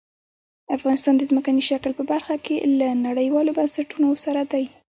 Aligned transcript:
افغانستان 0.75 1.13
د 1.17 1.21
ځمکني 1.29 1.63
شکل 1.69 1.91
په 1.97 2.03
برخه 2.11 2.35
کې 2.45 2.55
له 2.79 2.87
نړیوالو 3.07 3.55
بنسټونو 3.57 4.09
سره 4.23 4.41
دی. 4.51 4.63